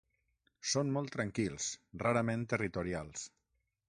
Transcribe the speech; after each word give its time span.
Són 0.69 0.87
molt 0.95 1.11
tranquils, 1.15 1.67
rarament 2.05 2.47
territorials. 2.55 3.27